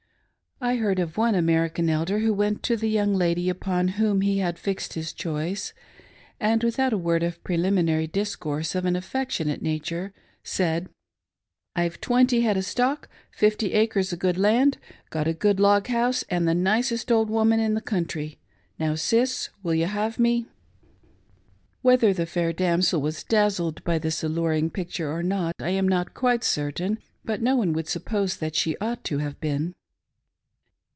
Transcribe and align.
I 0.63 0.75
heard 0.75 0.99
of 0.99 1.17
one 1.17 1.33
American 1.33 1.89
Elder 1.89 2.19
who 2.19 2.35
went 2.35 2.61
to 2.65 2.77
the 2.77 2.87
young 2.87 3.15
lady 3.15 3.49
upon 3.49 3.87
whom 3.97 4.21
he 4.21 4.37
had 4.37 4.59
fixed 4.59 4.93
his 4.93 5.11
choice, 5.11 5.73
and 6.39 6.63
without 6.63 6.93
a 6.93 6.99
word 6.99 7.23
of 7.23 7.43
preliminary 7.43 8.05
discourse 8.05 8.75
of 8.75 8.85
an 8.85 8.95
affectionate 8.95 9.63
nature, 9.63 10.13
said:" 10.43 10.87
I've 11.75 11.99
twenty 11.99 12.41
head 12.41 12.59
o' 12.59 12.61
stock, 12.61 13.09
fifty 13.31 13.73
acres 13.73 14.13
o' 14.13 14.17
good 14.17 14.37
land; 14.37 14.77
got 15.09 15.27
a 15.27 15.33
good 15.33 15.59
log 15.59 15.87
house, 15.87 16.21
an' 16.29 16.45
the 16.45 16.53
nicest 16.53 17.11
ole 17.11 17.35
'oman 17.35 17.59
in 17.59 17.73
the 17.73 17.81
country!— 17.81 18.37
Now, 18.79 18.93
sis, 18.93 19.49
will 19.63 19.73
you 19.73 19.87
have 19.87 20.19
me?" 20.19 20.45
Whether 21.81 22.13
the 22.13 22.27
fair 22.27 22.53
damsel 22.53 23.01
was 23.01 23.23
dazzled 23.23 23.83
by 23.83 23.97
this 23.97 24.23
alluring 24.23 24.69
picture 24.69 25.11
or 25.11 25.23
not, 25.23 25.55
I 25.59 25.69
am 25.71 25.87
not 25.87 26.13
quite 26.13 26.43
certain, 26.43 26.99
but 27.25 27.41
one 27.41 27.73
would 27.73 27.87
suppose 27.87 28.37
that 28.37 28.53
she 28.53 28.77
ought 28.77 29.03
to 29.05 29.17
have 29.17 29.39
been. 29.41 29.73